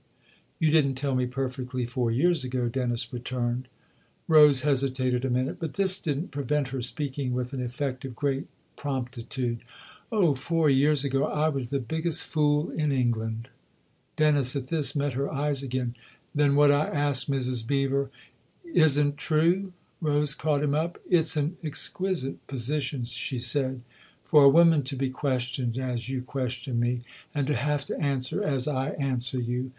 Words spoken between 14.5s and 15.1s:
at this,